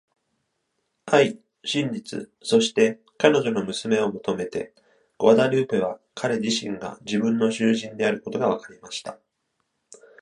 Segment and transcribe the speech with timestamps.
[1.05, 4.73] 愛、真実、そして彼女の娘を求めて、
[5.19, 9.19] グアダルーペは彼自身が人生の囚人であることがわかりました。